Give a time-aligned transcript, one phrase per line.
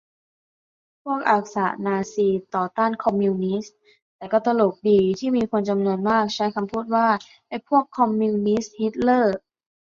[1.03, 3.75] พวกอักษะ-นาซี ต่อต้าน คอมมิวนิสต์
[4.17, 7.07] แต่ก็ตลกดี ที่มีคนจำนวนมากใช้คำพูดว่า
[7.47, 9.37] "ไอ้พวกคอมมิวนิสต์-ฮิตเลอร์"